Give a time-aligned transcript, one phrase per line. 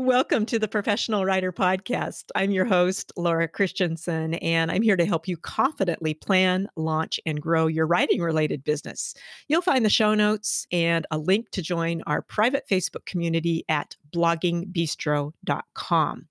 [0.00, 2.24] Welcome to the Professional Writer Podcast.
[2.34, 7.38] I'm your host, Laura Christensen, and I'm here to help you confidently plan, launch, and
[7.38, 9.12] grow your writing related business.
[9.46, 13.94] You'll find the show notes and a link to join our private Facebook community at
[14.10, 16.28] bloggingbistro.com.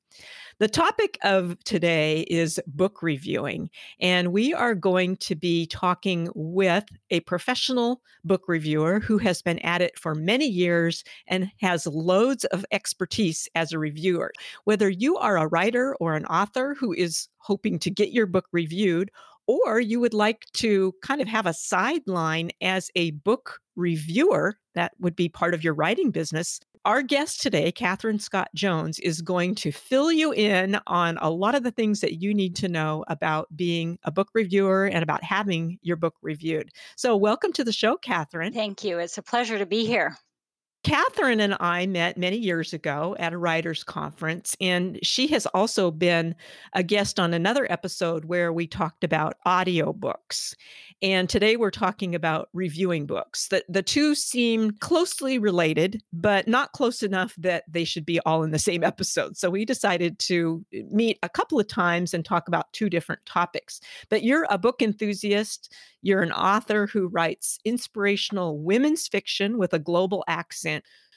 [0.60, 3.70] The topic of today is book reviewing,
[4.02, 9.59] and we are going to be talking with a professional book reviewer who has been
[9.59, 14.34] at it for many years and has loads of expertise as a reviewer.
[14.66, 18.48] Whether you are a writer or an author who is hoping to get your book
[18.52, 19.12] reviewed,
[19.48, 24.91] or you would like to kind of have a sideline as a book reviewer that
[25.00, 29.55] would be part of your writing business, our guest today, Katherine Scott Jones, is going
[29.55, 33.03] to fill you in on a lot of the things that you need to know
[33.07, 36.69] about being a book reviewer and about having your book reviewed.
[36.95, 38.53] So, welcome to the show, Katherine.
[38.53, 38.99] Thank you.
[38.99, 40.17] It's a pleasure to be here.
[40.83, 45.91] Katherine and I met many years ago at a writers' conference, and she has also
[45.91, 46.35] been
[46.73, 50.55] a guest on another episode where we talked about audiobooks.
[51.02, 53.47] And today we're talking about reviewing books.
[53.47, 58.43] The, the two seem closely related, but not close enough that they should be all
[58.43, 59.38] in the same episode.
[59.38, 63.25] So we decided to eh, meet a couple of times and talk about two different
[63.25, 63.80] topics.
[64.09, 69.80] But you're a book enthusiast, you're an author who writes inspirational women's fiction with a
[69.80, 70.69] global accent.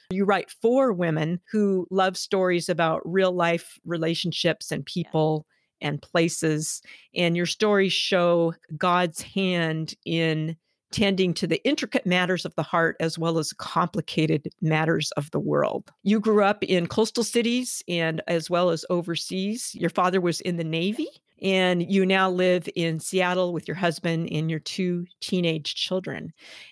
[0.09, 5.45] You write for women who love stories about real life relationships and people
[5.81, 6.81] and places.
[7.15, 10.55] And your stories show God's hand in
[10.91, 15.39] tending to the intricate matters of the heart as well as complicated matters of the
[15.39, 15.91] world.
[16.03, 19.71] You grew up in coastal cities and as well as overseas.
[19.73, 21.07] Your father was in the Navy
[21.43, 26.31] and you now live in Seattle with your husband and your two teenage children.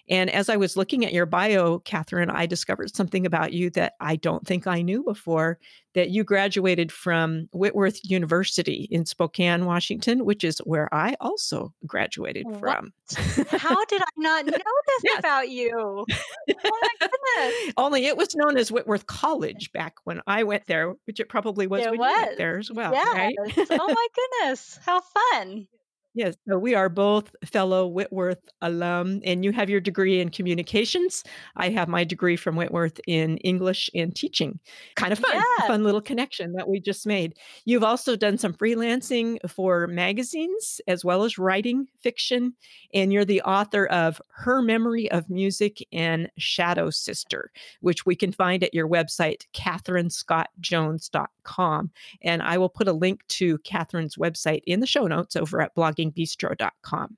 [0.09, 3.93] And as I was looking at your bio, Katherine, I discovered something about you that
[3.99, 5.59] I don't think I knew before
[5.93, 12.45] that you graduated from Whitworth University in Spokane, Washington, which is where I also graduated
[12.45, 12.59] what?
[12.59, 12.93] from.
[13.49, 15.19] How did I not know this yes.
[15.19, 15.71] about you?
[15.73, 16.05] Oh
[16.63, 17.73] my goodness.
[17.77, 21.67] Only it was known as Whitworth College back when I went there, which it probably
[21.67, 22.11] was it when was.
[22.11, 22.93] you went there as well.
[22.93, 23.15] Yes.
[23.15, 23.35] Right?
[23.71, 24.79] oh my goodness.
[24.85, 25.67] How fun.
[26.13, 31.23] Yes, so we are both fellow Whitworth alum, and you have your degree in communications.
[31.55, 34.59] I have my degree from Whitworth in English and teaching.
[34.97, 37.37] Kind of fun, fun little connection that we just made.
[37.63, 42.55] You've also done some freelancing for magazines as well as writing fiction,
[42.93, 48.33] and you're the author of Her Memory of Music and Shadow Sister, which we can
[48.33, 51.91] find at your website, katherinescottjones.com.
[52.21, 55.73] And I will put a link to Katherine's website in the show notes over at
[55.73, 57.17] blogging bloggingbistro.com.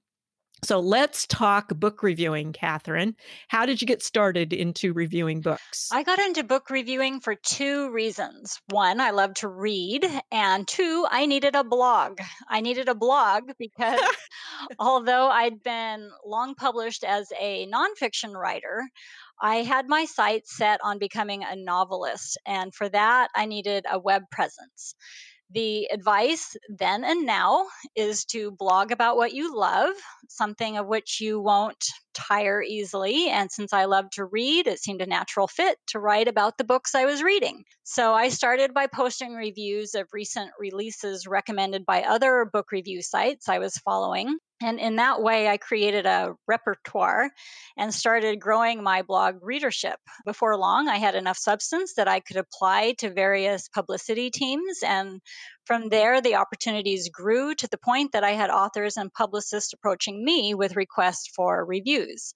[0.63, 3.15] So let's talk book reviewing, Katherine.
[3.49, 5.89] How did you get started into reviewing books?
[5.91, 8.61] I got into book reviewing for two reasons.
[8.69, 12.19] One, I love to read, and two, I needed a blog.
[12.47, 13.99] I needed a blog because
[14.79, 18.87] although I'd been long published as a nonfiction writer,
[19.41, 23.99] I had my sights set on becoming a novelist, and for that, I needed a
[23.99, 24.95] web presence.
[25.53, 29.93] The advice then and now is to blog about what you love,
[30.27, 33.29] something of which you won't tire easily.
[33.29, 36.63] And since I love to read, it seemed a natural fit to write about the
[36.63, 37.63] books I was reading.
[37.83, 43.49] So I started by posting reviews of recent releases recommended by other book review sites
[43.49, 44.37] I was following.
[44.61, 47.29] And in that way, I created a repertoire
[47.75, 49.99] and started growing my blog readership.
[50.25, 54.79] Before long, I had enough substance that I could apply to various publicity teams.
[54.81, 55.19] And
[55.65, 60.23] from there, the opportunities grew to the point that I had authors and publicists approaching
[60.23, 62.33] me with requests for reviews.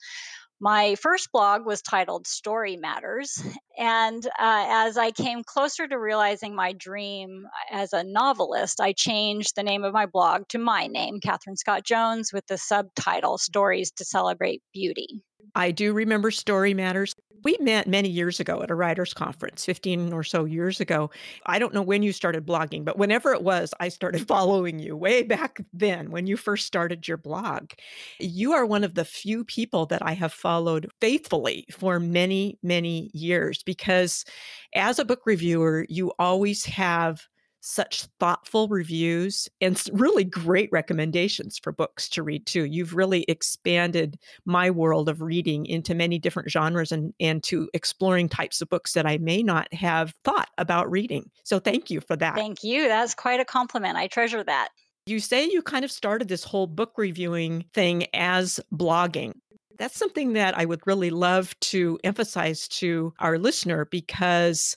[0.59, 3.39] My first blog was titled Story Matters.
[3.77, 9.55] And uh, as I came closer to realizing my dream as a novelist, I changed
[9.55, 13.91] the name of my blog to my name, Katherine Scott Jones, with the subtitle Stories
[13.97, 15.21] to Celebrate Beauty.
[15.56, 17.16] I do remember Story Matters.
[17.44, 21.12] We met many years ago at a writers' conference, 15 or so years ago.
[21.46, 24.95] I don't know when you started blogging, but whenever it was, I started following you
[24.95, 27.72] way back then when you first started your blog.
[28.19, 33.12] You are one of the few people that I have followed faithfully for many, many
[33.13, 34.25] years because
[34.74, 37.28] as a book reviewer, you always have
[37.68, 42.64] such thoughtful reviews and really great recommendations for books to read too.
[42.64, 48.30] You've really expanded my world of reading into many different genres and, and to exploring
[48.30, 51.30] types of books that I may not have thought about reading.
[51.44, 52.36] So thank you for that.
[52.36, 52.88] Thank you.
[52.88, 53.98] That's quite a compliment.
[53.98, 54.69] I treasure that.
[55.06, 59.34] You say you kind of started this whole book reviewing thing as blogging.
[59.78, 64.75] That's something that I would really love to emphasize to our listener because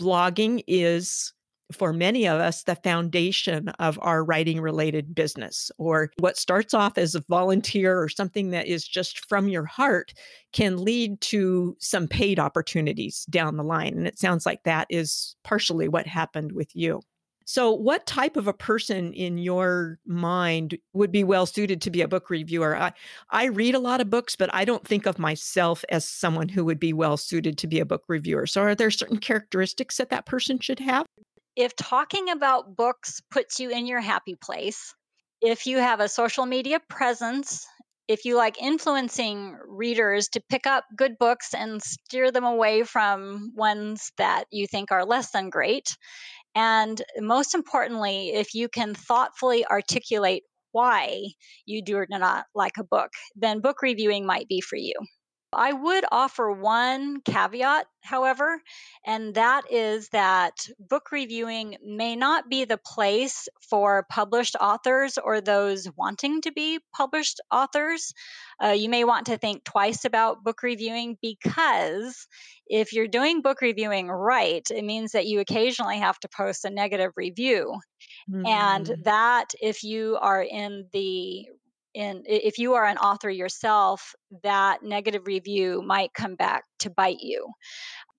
[0.00, 1.32] blogging is
[1.72, 6.98] for many of us the foundation of our writing related business or what starts off
[6.98, 10.12] as a volunteer or something that is just from your heart
[10.52, 15.36] can lead to some paid opportunities down the line and it sounds like that is
[15.44, 17.00] partially what happened with you
[17.50, 22.00] so, what type of a person in your mind would be well suited to be
[22.00, 22.76] a book reviewer?
[22.76, 22.92] I,
[23.30, 26.64] I read a lot of books, but I don't think of myself as someone who
[26.64, 28.46] would be well suited to be a book reviewer.
[28.46, 31.06] So, are there certain characteristics that that person should have?
[31.60, 34.94] If talking about books puts you in your happy place,
[35.42, 37.66] if you have a social media presence,
[38.08, 43.52] if you like influencing readers to pick up good books and steer them away from
[43.54, 45.96] ones that you think are less than great,
[46.54, 51.26] and most importantly, if you can thoughtfully articulate why
[51.66, 54.94] you do or do not like a book, then book reviewing might be for you.
[55.52, 58.62] I would offer one caveat, however,
[59.04, 65.40] and that is that book reviewing may not be the place for published authors or
[65.40, 68.14] those wanting to be published authors.
[68.62, 72.28] Uh, you may want to think twice about book reviewing because
[72.68, 76.70] if you're doing book reviewing right, it means that you occasionally have to post a
[76.70, 77.74] negative review.
[78.30, 78.46] Mm-hmm.
[78.46, 79.04] And mm.
[79.04, 81.46] that, if you are in the
[81.94, 87.20] in if you are an author yourself that negative review might come back to bite
[87.20, 87.46] you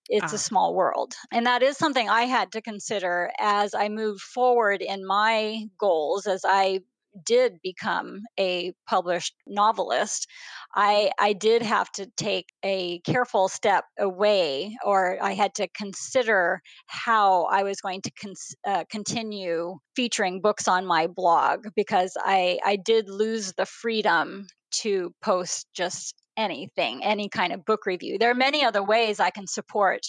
[0.10, 0.36] it's ah.
[0.36, 4.82] a small world and that is something i had to consider as i moved forward
[4.82, 6.80] in my goals as i
[7.26, 10.28] did become a published novelist,
[10.76, 16.62] I I did have to take a careful step away, or I had to consider
[16.88, 18.34] how I was going to con-
[18.66, 24.48] uh, continue featuring books on my blog because I I did lose the freedom
[24.82, 28.18] to post just anything, any kind of book review.
[28.18, 30.02] There are many other ways I can support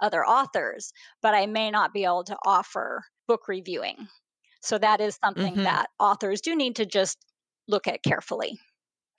[0.00, 4.08] other authors, but I may not be able to offer book reviewing
[4.62, 5.64] so that is something mm-hmm.
[5.64, 7.18] that authors do need to just
[7.68, 8.58] look at carefully.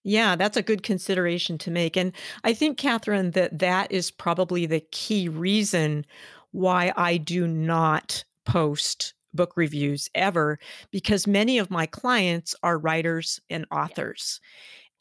[0.04, 1.96] Yeah, that's a good consideration to make.
[1.96, 2.14] And
[2.44, 6.06] I think, Katherine, that that is probably the key reason
[6.52, 10.60] why I do not post book reviews ever,
[10.92, 14.40] because many of my clients are writers and authors.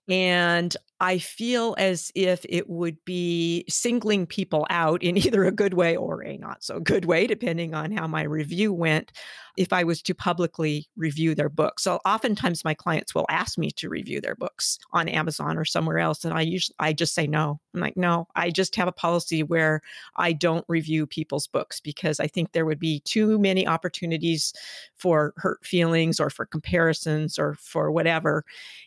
[0.08, 5.74] And I feel as if it would be singling people out in either a good
[5.74, 9.12] way or a not so good way, depending on how my review went,
[9.56, 11.84] if I was to publicly review their books.
[11.84, 15.98] So oftentimes my clients will ask me to review their books on Amazon or somewhere
[15.98, 16.24] else.
[16.24, 17.60] And I usually I just say no.
[17.74, 19.80] I'm like, no, I just have a policy where
[20.16, 24.52] I don't review people's books because I think there would be too many opportunities
[24.96, 28.44] for hurt feelings or for comparisons or for whatever.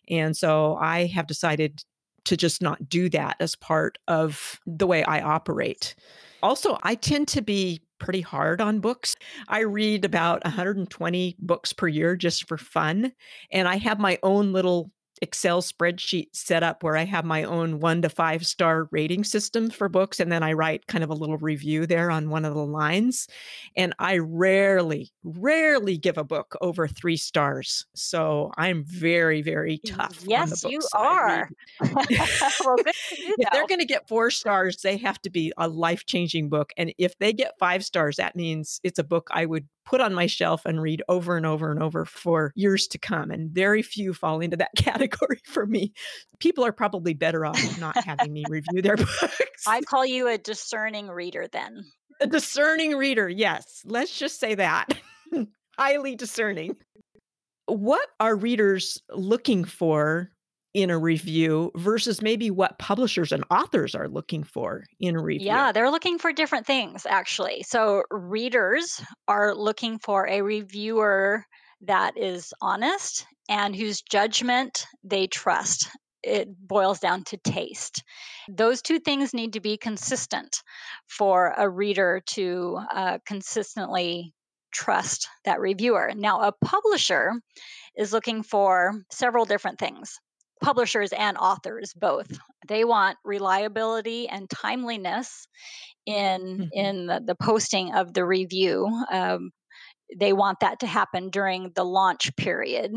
[0.09, 1.83] And so I have decided
[2.25, 5.95] to just not do that as part of the way I operate.
[6.41, 9.15] Also, I tend to be pretty hard on books.
[9.47, 13.13] I read about 120 books per year just for fun.
[13.51, 14.91] And I have my own little
[15.21, 19.69] Excel spreadsheet set up where I have my own one to five star rating system
[19.69, 20.19] for books.
[20.19, 23.27] And then I write kind of a little review there on one of the lines.
[23.75, 27.85] And I rarely, rarely give a book over three stars.
[27.95, 30.23] So I'm very, very tough.
[30.25, 31.49] Yes, you are.
[31.81, 32.17] well, you,
[33.37, 36.73] if they're going to get four stars, they have to be a life changing book.
[36.77, 40.13] And if they get five stars, that means it's a book I would put on
[40.13, 43.31] my shelf and read over and over and over for years to come.
[43.31, 45.93] And very few fall into that category for me.
[46.39, 49.63] People are probably better off not having me review their books.
[49.67, 51.85] I call you a discerning reader then.
[52.21, 53.81] A discerning reader, yes.
[53.85, 54.93] Let's just say that.
[55.77, 56.75] Highly discerning.
[57.65, 60.29] What are readers looking for
[60.73, 65.47] in a review versus maybe what publishers and authors are looking for in a review.
[65.47, 67.63] Yeah, they're looking for different things actually.
[67.63, 71.45] So readers are looking for a reviewer
[71.81, 75.89] that is honest and whose judgment they trust.
[76.23, 78.01] It boils down to taste.
[78.49, 80.55] Those two things need to be consistent
[81.07, 84.33] for a reader to uh, consistently
[84.71, 86.13] trust that reviewer.
[86.15, 87.33] Now, a publisher
[87.97, 90.17] is looking for several different things
[90.63, 92.39] publishers and authors both.
[92.67, 95.47] They want reliability and timeliness
[96.05, 96.63] in mm-hmm.
[96.73, 98.87] in the, the, posting of the review.
[99.11, 99.51] Um,
[100.17, 102.91] they want that to happen during the launch period.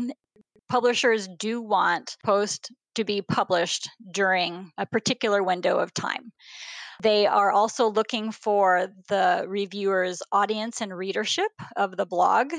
[0.69, 6.31] Publishers do want post to be published during a particular window of time.
[7.03, 12.51] They are also looking for the reviewer's audience and readership of the blog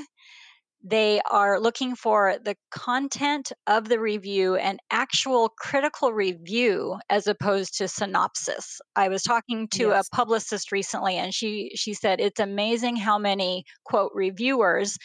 [0.83, 7.77] they are looking for the content of the review and actual critical review as opposed
[7.77, 8.79] to synopsis.
[8.95, 10.07] I was talking to yes.
[10.07, 14.97] a publicist recently and she she said it's amazing how many quote reviewers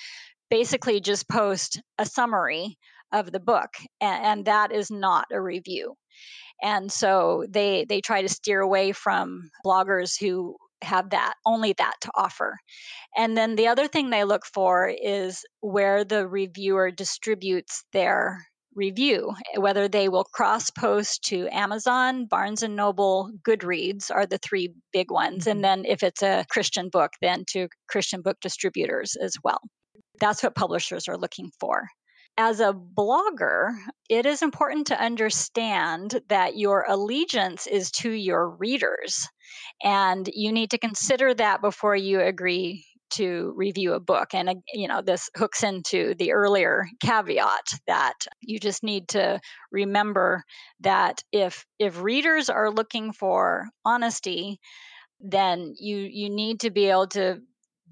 [0.48, 2.78] basically just post a summary
[3.12, 5.94] of the book and, and that is not a review.
[6.62, 11.94] And so they they try to steer away from bloggers who have that only that
[12.02, 12.56] to offer.
[13.16, 19.32] And then the other thing they look for is where the reviewer distributes their review
[19.56, 25.12] whether they will cross post to amazon barnes and noble goodreads are the three big
[25.12, 25.62] ones and mm-hmm.
[25.62, 29.60] then if it's a christian book then to christian book distributors as well.
[30.20, 31.88] That's what publishers are looking for
[32.36, 33.72] as a blogger,
[34.08, 39.28] it is important to understand that your allegiance is to your readers.
[39.82, 44.34] And you need to consider that before you agree to review a book.
[44.34, 49.38] And, you know, this hooks into the earlier caveat that you just need to
[49.70, 50.42] remember
[50.80, 54.58] that if, if readers are looking for honesty,
[55.20, 57.40] then you, you need to be able to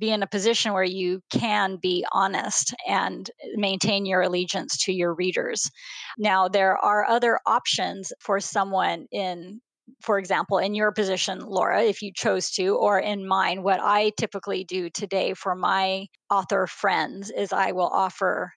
[0.03, 4.93] be in a position where you can be honest and eh, maintain your allegiance to
[4.93, 5.71] your readers.
[6.19, 9.61] Now, there are other options for someone in
[10.01, 14.13] for example, in your position, Laura, if you chose to, or in mine, what I
[14.17, 18.53] typically do today for my author friends is I will offer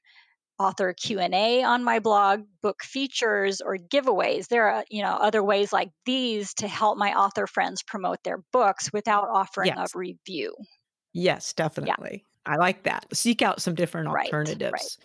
[0.59, 5.73] author q&a on my blog book features or giveaways there are you know other ways
[5.73, 9.93] like these to help my author friends promote their books without offering yes.
[9.93, 10.55] a review
[11.15, 12.25] Yes, definitely.
[12.45, 12.53] Yeah.
[12.53, 13.07] I like that.
[13.13, 14.61] Seek out some different alternatives.
[14.61, 14.97] Right, right.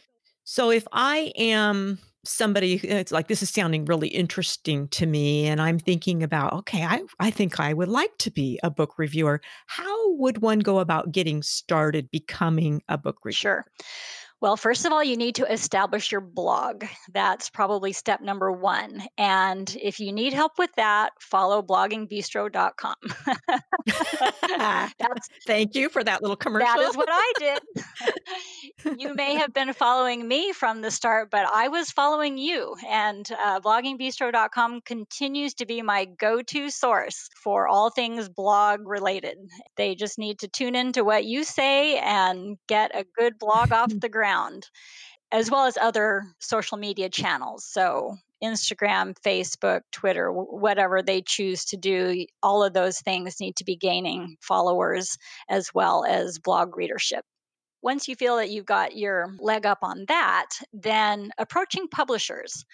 [0.45, 5.59] So if I am somebody it's like this is sounding really interesting to me and
[5.59, 9.40] i'm thinking about okay I, I think i would like to be a book reviewer
[9.69, 13.64] how would one go about getting started becoming a book reviewer sure
[14.40, 16.85] well, first of all, you need to establish your blog.
[17.12, 19.02] That's probably step number one.
[19.18, 22.94] And if you need help with that, follow bloggingbistro.com.
[24.99, 26.68] That's, Thank you for that little commercial.
[26.68, 27.61] That is what I did.
[28.99, 32.75] you may have been following me from the start, but I was following you.
[32.88, 39.37] And uh, bloggingbistro.com continues to be my go to source for all things blog related.
[39.76, 43.92] They just need to tune into what you say and get a good blog off
[43.94, 44.68] the ground around,
[45.32, 47.64] as well as other social media channels.
[47.64, 53.64] So, Instagram, Facebook, Twitter, whatever they choose to do, all of those things need to
[53.64, 55.18] be gaining followers
[55.50, 57.22] as well as blog readership.
[57.82, 62.64] Once you feel that you've got your leg up on that, then approaching publishers.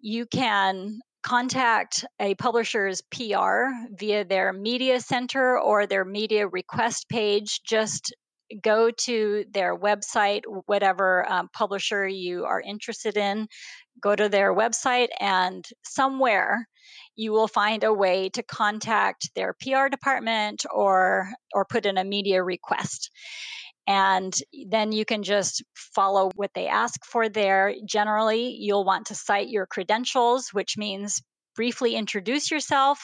[0.00, 7.60] You can contact a publisher's PR via their media center or their media request page.
[7.64, 8.14] Just
[8.62, 13.48] go to their website, whatever um, publisher you are interested in,
[14.00, 16.68] go to their website, and somewhere
[17.16, 22.04] you will find a way to contact their PR department or or put in a
[22.04, 23.10] media request.
[23.88, 24.34] And
[24.68, 27.72] then you can just follow what they ask for there.
[27.88, 31.22] Generally, you'll want to cite your credentials, which means
[31.54, 32.98] briefly introduce yourself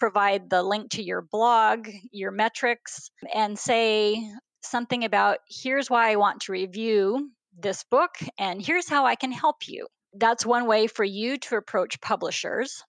[0.00, 4.28] provide the link to your blog, your metrics, and say,
[4.62, 9.32] something about here's why I want to review this book and here's how I can
[9.32, 9.86] help you.
[10.14, 12.82] That's one way for you to approach publishers.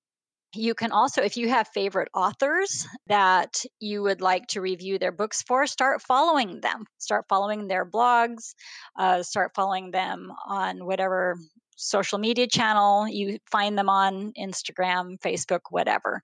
[0.53, 5.13] You can also, if you have favorite authors that you would like to review their
[5.13, 6.85] books for, start following them.
[6.97, 8.53] Start following their blogs,
[8.99, 11.37] uh, start following them on whatever
[11.77, 16.21] social media channel you find them on Instagram, Facebook, whatever.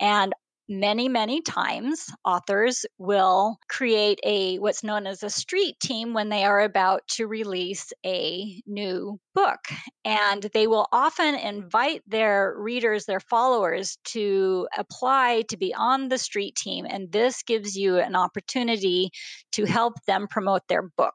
[0.00, 0.32] And
[0.68, 6.44] many many times authors will create a what's known as a street team when they
[6.44, 9.60] are about to release a new book
[10.04, 16.18] and they will often invite their readers their followers to apply to be on the
[16.18, 19.10] street team and this gives you an opportunity
[19.52, 21.14] to help them promote their book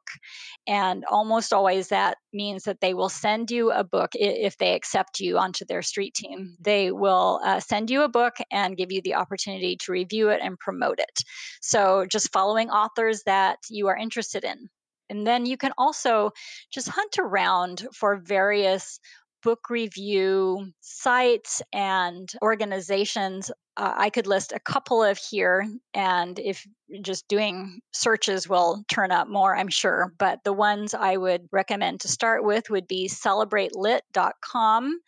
[0.67, 5.19] and almost always that means that they will send you a book if they accept
[5.19, 9.01] you onto their street team they will uh, send you a book and give you
[9.01, 11.23] the opportunity opportunity to review it and promote it.
[11.61, 14.69] So just following authors that you are interested in.
[15.11, 16.31] And then you can also
[16.71, 18.99] just hunt around for various
[19.43, 23.51] book review sites and organizations.
[23.75, 26.65] Uh, I could list a couple of here, and if
[27.01, 30.13] just doing searches will turn up more, I'm sure.
[30.17, 34.99] But the ones I would recommend to start with would be celebratelit.com,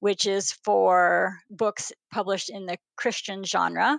[0.00, 3.98] which is for books published in the Christian genre.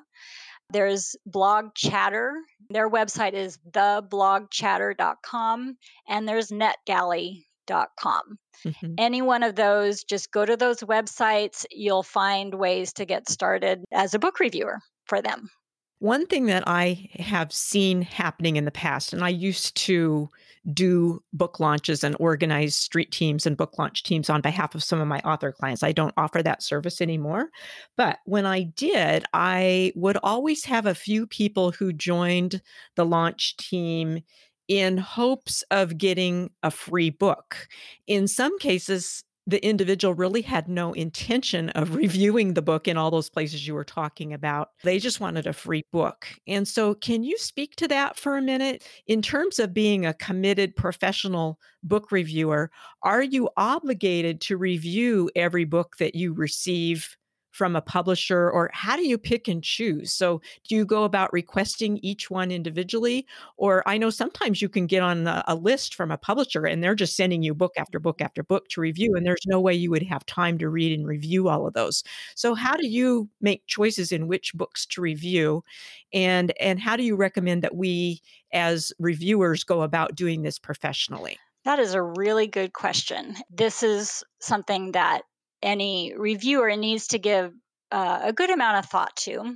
[0.73, 2.33] There's Blog Chatter.
[2.69, 5.77] Their website is theblogchatter.com,
[6.09, 8.39] and there's netgalley.com.
[8.65, 8.93] Mm-hmm.
[8.97, 11.65] Any one of those, just go to those websites.
[11.71, 15.51] You'll find ways to get started as a book reviewer for them.
[15.99, 20.29] One thing that I have seen happening in the past, and I used to
[20.71, 25.01] do book launches and organize street teams and book launch teams on behalf of some
[25.01, 25.83] of my author clients.
[25.83, 27.49] I don't offer that service anymore.
[27.97, 32.61] But when I did, I would always have a few people who joined
[32.95, 34.21] the launch team
[34.67, 37.67] in hopes of getting a free book.
[38.07, 43.11] In some cases, the individual really had no intention of reviewing the book in all
[43.11, 44.69] those places you were talking about.
[44.83, 46.27] They just wanted a free book.
[46.47, 48.87] And so, can you speak to that for a minute?
[49.07, 52.71] In terms of being a committed professional book reviewer,
[53.01, 57.17] are you obligated to review every book that you receive
[57.53, 60.11] from a publisher or how do you pick and choose?
[60.11, 63.25] So do you go about requesting each one individually?
[63.57, 66.83] Or i know sometimes you can get on a, a, list from a publisher and
[66.83, 69.73] they're just sending you book after book after book to review and there's no way
[69.73, 72.03] you would have time to read and review all of those.
[72.35, 75.63] So how do you make choices in which books to review?
[76.11, 81.37] And and how do you recommend that we as reviewers go about doing this professionally?
[81.65, 83.35] That is a really good question.
[83.49, 85.21] This is something that
[85.63, 87.53] any reviewer needs to give
[87.91, 89.55] uh, a good amount of thought to.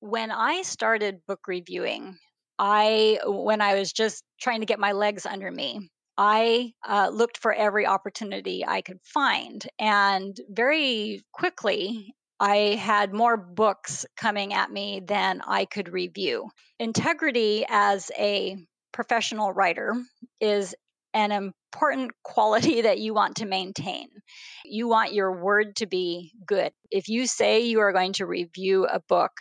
[0.00, 2.18] When I started book reviewing,
[2.58, 7.38] I, when I was just trying to get my legs under me, I uh, looked
[7.38, 9.66] for every opportunity I could find.
[9.78, 16.50] And very quickly, I had more books coming at me than I could review.
[16.78, 18.56] Integrity as a
[18.92, 19.94] professional writer
[20.40, 20.74] is
[21.14, 21.32] an
[21.74, 24.08] important quality that you want to maintain.
[24.64, 26.72] You want your word to be good.
[26.90, 29.32] If you say you are going to review a book,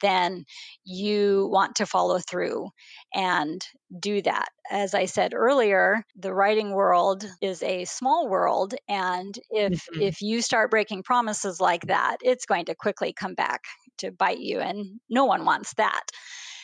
[0.00, 0.44] then
[0.84, 2.68] you want to follow through
[3.12, 3.60] and
[3.98, 4.46] do that.
[4.70, 10.00] As I said earlier, the writing world is a small world and if mm-hmm.
[10.00, 13.62] if you start breaking promises like that, it's going to quickly come back
[13.98, 16.04] to bite you and no one wants that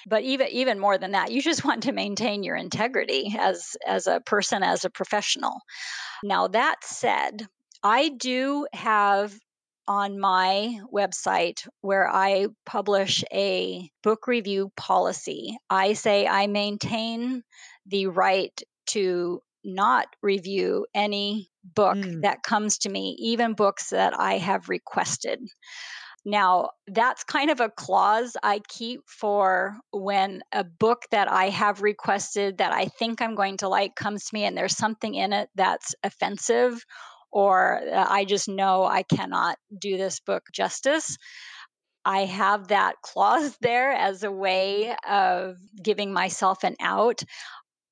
[0.07, 4.07] but even even more than that you just want to maintain your integrity as as
[4.07, 5.61] a person as a professional
[6.23, 7.47] now that said
[7.83, 9.35] i do have
[9.89, 15.57] on my website where I publish a book review policy.
[15.71, 17.43] I say I maintain
[17.87, 22.23] the right to not review any book mm.
[22.23, 25.41] that comes to me, even books that I have requested.
[26.28, 31.82] Now, that's kind of a clause I keep for when a book that I have
[31.82, 35.32] requested that I think I'm going to like comes to me and there's something in
[35.32, 36.84] it that's offensive
[37.30, 41.17] or I just know I cannot do this book justice.
[42.04, 47.23] I have that clause there as a way of giving myself an out.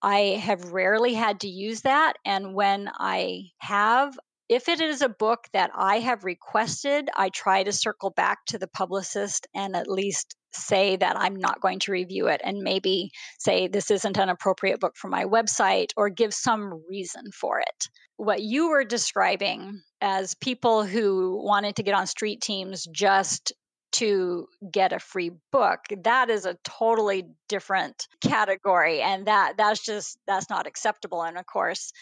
[0.02, 2.14] I have rarely had to use that.
[2.26, 4.18] And when I have,
[4.48, 8.58] if it is a book that I have requested, I try to circle back to
[8.58, 13.10] the publicist and at least say that I'm not going to review it and maybe
[13.38, 17.88] say this isn't an appropriate book for my website or give some reason for it.
[18.16, 23.52] What you were describing as people who wanted to get on street teams just
[23.92, 30.18] to get a free book that is a totally different category and that that's just
[30.26, 31.92] that's not acceptable and of course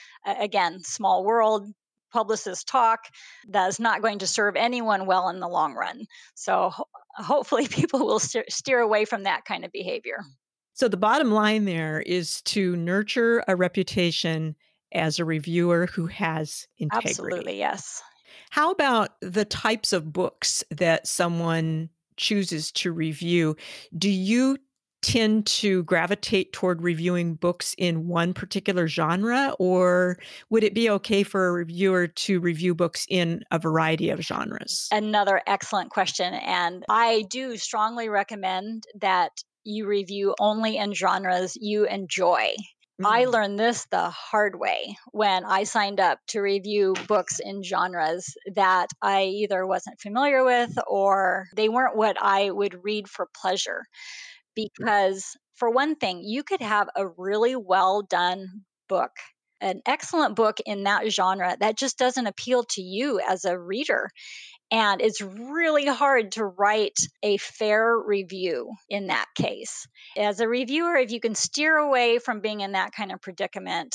[0.40, 1.66] again small world
[2.12, 3.00] publicist talk
[3.48, 6.06] that's not going to serve anyone well in the long run.
[6.34, 10.18] So ho- hopefully people will steer away from that kind of behavior.
[10.74, 14.56] So the bottom line there is to nurture a reputation
[14.92, 17.08] as a reviewer who has integrity.
[17.08, 18.02] Absolutely, yes.
[18.50, 23.56] How about the types of books that someone chooses to review?
[23.96, 24.58] Do you
[25.02, 31.22] tend to gravitate toward reviewing books in one particular genre, or would it be okay
[31.22, 34.88] for a reviewer to review books in a variety of genres?
[34.92, 36.34] Another excellent question.
[36.34, 39.32] And I do strongly recommend that
[39.64, 42.54] you review only in genres you enjoy.
[43.00, 43.06] Mm.
[43.06, 48.34] I learned this the hard way when I signed up to review books in genres
[48.54, 53.84] that I either wasn't familiar with or they weren't what I would read for pleasure
[54.58, 54.84] Mm-hmm.
[54.84, 59.12] because for one thing, you could have a really well done book,
[59.60, 64.10] an excellent book in that genre that just doesn't appeal to you as a reader.
[64.70, 69.86] And it's really hard to write a fair review in that case.
[70.16, 73.94] As a reviewer, if you can steer away from being in that kind of predicament,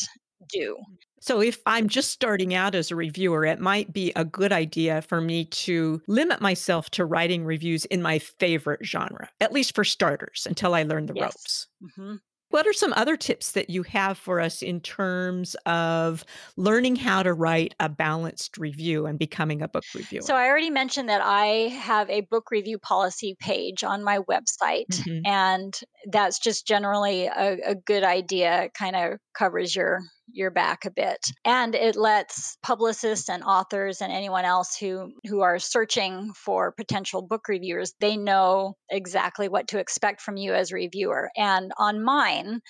[0.50, 0.78] do.
[1.20, 5.02] So, if I'm just starting out as a reviewer, it might be a good idea
[5.02, 9.84] for me to limit myself to writing reviews in my favorite genre, at least for
[9.84, 11.16] starters, until I learn the Yes.
[11.16, 11.68] ropes.
[11.96, 12.16] hmm
[12.50, 16.26] What are some other tips that you have for us in terms of
[16.58, 20.28] learning how to write a balanced review and becoming a book reviewer?
[20.28, 20.36] So?
[20.36, 25.26] I already mentioned that I have a book review policy page on my website, Mhm.
[25.26, 25.74] and
[26.12, 28.70] that's just generally a, a good idea.
[28.78, 30.00] Kind of covers your
[30.32, 35.42] your back a bit, and it lets publicists and authors and anyone else who who
[35.42, 40.72] are searching for potential book reviewers they know exactly what to expect from you as
[40.72, 41.30] a reviewer.
[41.36, 42.62] And on mine,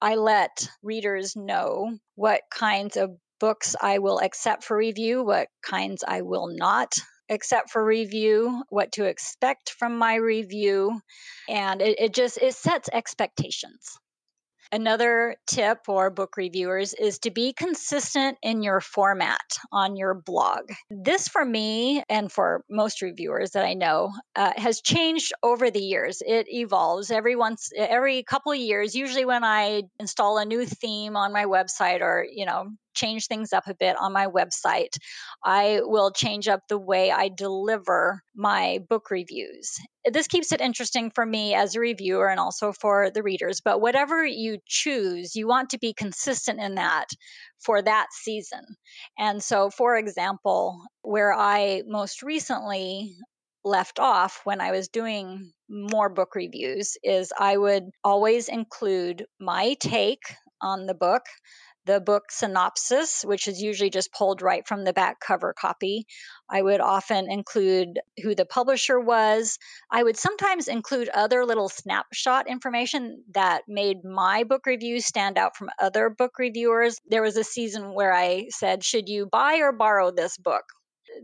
[0.00, 6.04] I let readers know what kinds of books I will accept for review, what kinds
[6.06, 6.94] I will not
[7.30, 11.00] accept for review, what to expect from my review,
[11.48, 13.98] and it, it just it sets expectations.
[14.72, 20.70] Another tip for book reviewers is to be consistent in your format on your blog.
[20.90, 25.80] This, for me and for most reviewers that I know, uh, has changed over the
[25.80, 26.22] years.
[26.26, 28.94] It evolves every once, every couple of years.
[28.94, 33.52] Usually, when I install a new theme on my website or you know change things
[33.52, 34.96] up a bit on my website,
[35.44, 39.78] I will change up the way I deliver my book reviews
[40.12, 43.60] this keeps it interesting for me as a reviewer and also for the readers.
[43.64, 47.06] But whatever you choose, you want to be consistent in that
[47.60, 48.64] for that season.
[49.18, 53.16] And so, for example, where I most recently
[53.64, 59.74] left off when I was doing more book reviews is I would always include my
[59.80, 60.20] take
[60.60, 61.22] on the book,
[61.86, 66.06] the book synopsis, which is usually just pulled right from the back cover copy.
[66.50, 69.58] I would often include who the publisher was,
[69.90, 75.56] I would sometimes include other little snapshot information that made my book review stand out
[75.56, 77.00] from other book reviewers.
[77.06, 80.64] There was a season where I said, Should you buy or borrow this book?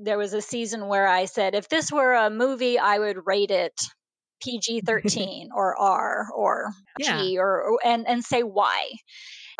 [0.00, 3.50] There was a season where I said, If this were a movie, I would rate
[3.50, 3.80] it
[4.42, 7.22] PG 13 or R or Yeah.
[7.22, 8.90] G or and and say why.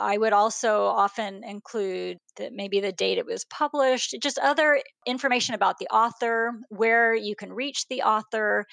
[0.01, 5.55] I would also often include that maybe the date it was published, just other information
[5.55, 8.67] about the author, where you can reach the author,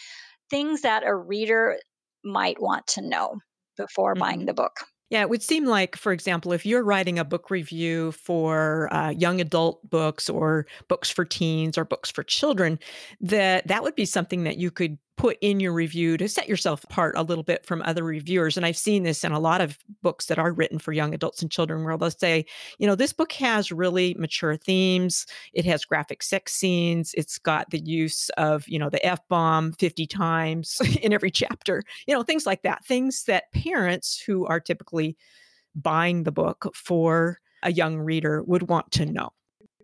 [0.50, 1.80] things that a reader
[2.24, 3.40] might want to know
[3.78, 4.48] before buying Mhm.
[4.48, 4.74] the book.
[5.10, 9.12] Yeah, it would seem like, for example, if you're writing a book review for uh,
[9.12, 12.80] young adult books or books for teens or books for children,
[13.22, 16.84] that that would be something that you could put in your review to set yourself
[16.84, 18.56] apart a little bit from other reviewers.
[18.56, 21.42] And I've seen this in a lot of books that are written for young adults
[21.42, 22.46] and children, where they'll say,
[22.78, 25.26] you know, this book has really mature themes.
[25.54, 27.14] It has graphic sex scenes.
[27.16, 31.84] It's got the use of, you know, the F bomb 50 times in every chapter
[32.06, 32.86] you know, things like that.
[32.86, 35.18] Things that parents who are typically
[35.76, 39.30] buying the book for a young reader would want to know.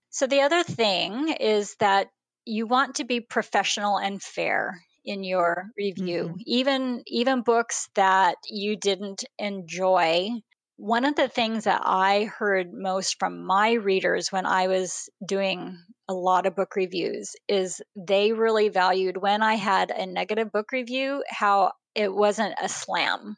[0.09, 2.07] So, the other thing is that
[2.45, 6.43] you want to be professional and fair in your review Mhm.
[6.45, 10.29] even even books that you didn't enjoy
[10.77, 15.77] one of the things that i heard most from my readers when i was doing
[16.09, 20.71] a lot of book reviews is they really valued when i had a negative book
[20.71, 23.35] review how it wasn't a slam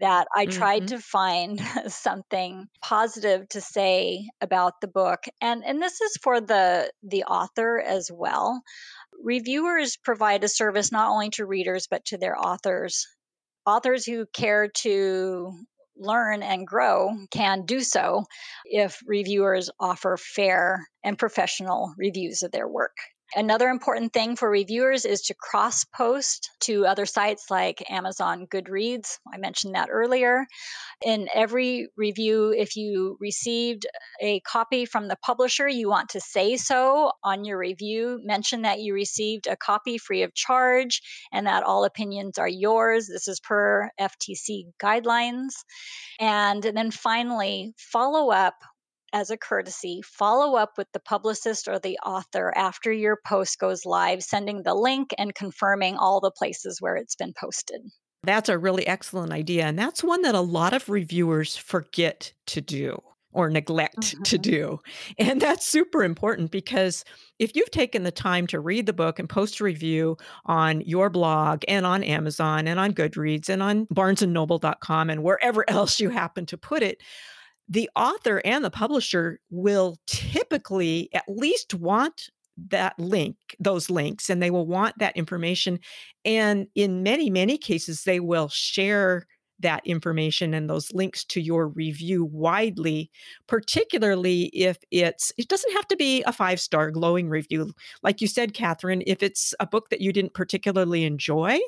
[0.00, 0.88] that I tried Mhm.
[0.88, 5.20] to find something positive to say about the book.
[5.40, 8.62] And and this is for the the author as well.
[9.22, 13.06] Reviewers provide a service not only to readers but to their authors.
[13.64, 15.52] Authors who care to
[15.96, 18.24] learn and grow can do so
[18.64, 22.96] if reviewers offer fair and professional reviews of their work.
[23.34, 29.18] Another important thing for reviewers is to cross post to other sites like Amazon Goodreads.
[29.32, 30.46] I mentioned that earlier.
[31.02, 33.86] In every review, if you received
[34.20, 38.20] a copy from the publisher, you want to say so on your review.
[38.22, 41.00] Mention that you received a copy free of charge
[41.32, 43.08] and that all opinions are yours.
[43.08, 45.52] This is per FTC guidelines.
[46.20, 48.56] And then finally, follow up
[49.12, 53.84] as a courtesy, follow up with the publicist or the author after your post goes
[53.84, 57.82] live, sending the link and confirming all the places where it's been posted.
[58.24, 59.64] That's a really excellent idea.
[59.64, 63.00] And that's one that a lot of reviewers forget to do
[63.34, 64.42] or neglect to Mhm.
[64.42, 64.78] do.
[65.18, 67.02] And that's super important because
[67.38, 71.08] if you've taken the time to read the book and post a review on your
[71.08, 76.44] blog and on Amazon and on Goodreads and on barnesandnoble.com and wherever else you happen
[76.46, 77.02] to put it,
[77.68, 82.28] the author and the publisher will typically at least want
[82.68, 85.78] that link, those links, and they will want that information.
[86.24, 89.26] And in many, many cases, they will share
[89.62, 93.10] that information and those links to your review widely,
[93.46, 97.72] particularly if it's, it doesn't have to be a five star glowing review.
[98.02, 101.58] Like you said, Katherine, if it's a book that you didn't particularly enjoy,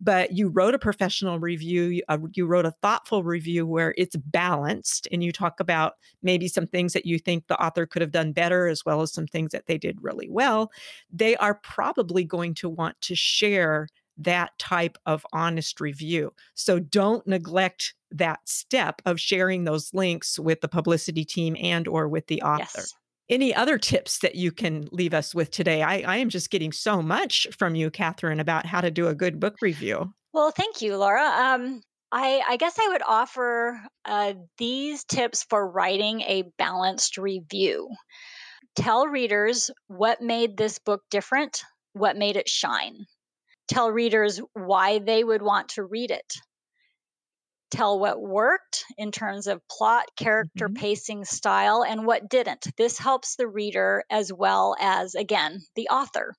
[0.00, 5.08] but you wrote a professional review, uh, you wrote a thoughtful review where it's balanced
[5.12, 8.32] and you talk about maybe some things that you think the author could have done
[8.32, 10.70] better, as well as some things that they did really well,
[11.12, 13.88] they are probably going to want to share
[14.24, 16.32] that type of honest review.
[16.54, 22.08] So don't neglect that step of sharing those links with the publicity team and or
[22.08, 22.80] with the author.
[22.80, 22.94] Yes.
[23.28, 25.82] Any other tips that you can leave us with today?
[25.82, 29.14] I, I am just getting so much from you, Katherine, about how to do a
[29.14, 30.12] good book review.
[30.34, 31.24] Well, thank you, Laura.
[31.24, 37.88] Um, I, I guess I would offer uh, these tips for writing a balanced review.
[38.76, 41.62] Tell readers what made this book different,
[41.94, 43.06] what made it shine
[43.72, 46.34] tell readers why they would want to read it
[47.72, 50.80] tell what worked in terms of plot, character, mm-hmm.
[50.80, 52.66] pacing, style, and what didn't.
[52.76, 56.34] This helps the reader as well as, again, the author.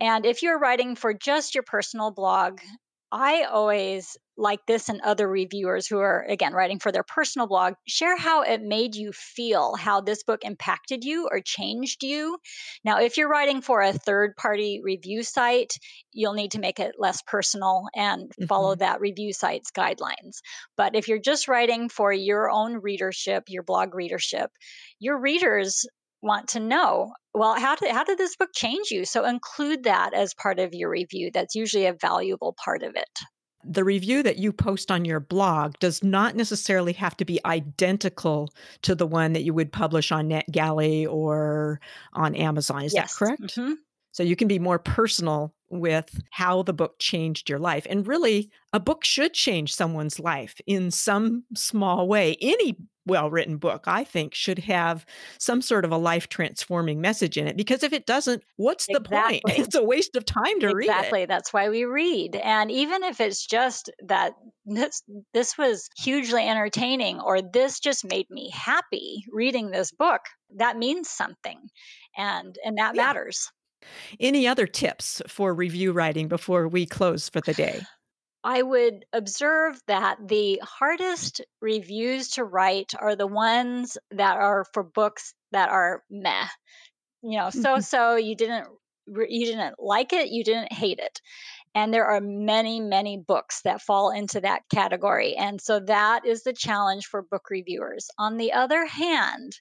[0.00, 2.60] And if you're writing for just your personal blog,
[3.10, 7.74] I always like this and other reviewers who are, again, writing for their personal blog,
[7.86, 12.38] share how it made you feel, how this book impacted you or changed you.
[12.84, 15.76] Now, if you're writing for a third party review site,
[16.12, 18.46] you'll need to make it less personal and mm-hmm.
[18.46, 20.38] follow that review site's guidelines.
[20.76, 24.50] But if you're just writing for your own readership, your blog readership,
[25.00, 25.84] your readers
[26.22, 30.12] want to know well how did how did this book change you so include that
[30.14, 33.20] as part of your review that's usually a valuable part of it
[33.64, 38.48] the review that you post on your blog does not necessarily have to be identical
[38.82, 41.80] to the one that you would publish on NetGalley or
[42.12, 42.84] on Amazon.
[42.84, 43.12] Is yes.
[43.12, 43.42] that correct?
[43.42, 43.72] Mm-hmm.
[44.12, 47.86] So you can be more personal with how the book changed your life.
[47.90, 52.36] And really, a book should change someone's life in some small way.
[52.40, 52.76] Any
[53.08, 55.04] well written book, I think, should have
[55.38, 57.56] some sort of a life transforming message in it.
[57.56, 59.42] Because if it doesn't, what's the point?
[59.58, 60.74] It's a waste of time to exactly.
[60.74, 61.26] read Exactly.
[61.26, 62.36] That's why we read.
[62.36, 65.02] And even if it's just that this,
[65.34, 70.20] this was hugely entertaining or this just made me happy reading this book,
[70.56, 71.58] that means something.
[72.16, 73.02] And and that yeah.
[73.02, 73.50] matters.
[74.20, 77.82] Any other tips for review writing before we close for the day?
[78.44, 84.82] I would observe that the hardest reviews to write are the ones that are for
[84.82, 86.46] books that are meh.
[87.22, 87.80] You know, so mm-hmm.
[87.80, 88.68] so you didn't
[89.06, 91.20] you didn't like it, you didn't hate it.
[91.74, 95.34] And there are many, many books that fall into that category.
[95.36, 98.08] And so that is the challenge for book reviewers.
[98.18, 99.52] On the other hand,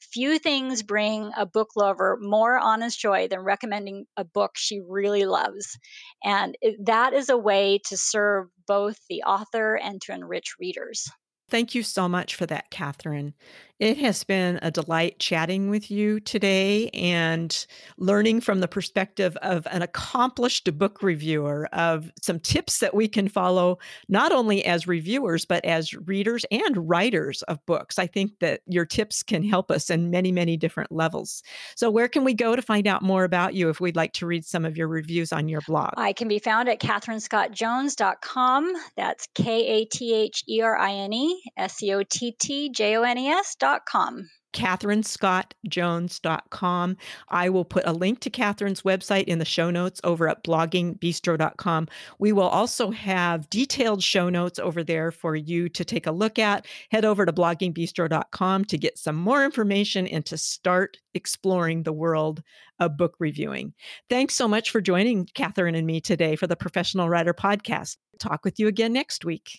[0.00, 5.24] few things bring a book lover more honest joy than recommending a book she really
[5.24, 5.78] loves.
[6.24, 11.08] And that is a way to serve both the author and to enrich readers.
[11.48, 13.34] Thank you so much for that, Katherine.
[13.80, 17.66] It has been a delight chatting with you today and
[17.96, 23.26] learning from the perspective of an accomplished book reviewer of some tips that we can
[23.26, 27.98] follow, not only as reviewers, but as readers and writers of books.
[27.98, 31.42] I think that your tips can help us in many, many different levels.
[31.74, 34.26] So, where can we go to find out more about you if we'd like to
[34.26, 35.94] read some of your reviews on your blog?
[35.96, 38.74] I can be found at katherinescottjones.com.
[38.98, 42.68] That's K A T H E R I N E S C O T T
[42.68, 44.30] J O N E S katherinescottjones.com.
[44.52, 46.96] katherinescottjones.com.
[47.28, 51.88] I will put a link to Katherine's website in the show notes over at bloggingbistro.com.
[52.18, 56.38] We will also have detailed show notes over there for you to take a look
[56.38, 56.66] at.
[56.90, 62.42] Head over to bloggingbistro.com to get some more information and to start exploring the world
[62.78, 63.74] of book reviewing.
[64.08, 67.96] Thanks so much for joining Katherine and me today for the Professional Writer Podcast.
[68.18, 69.58] Talk with you again next week.